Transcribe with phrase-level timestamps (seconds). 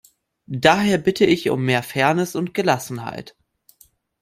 [0.47, 3.35] Daher bitte ich um mehr Fairness und Gelassenheit.